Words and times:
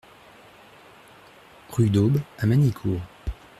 Rue 1.69 1.91
d'Aube 1.91 2.17
à 2.39 2.47
Magnicourt 2.47 3.01